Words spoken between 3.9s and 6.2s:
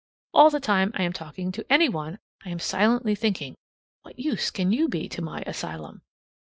"What use can you be to my asylum?"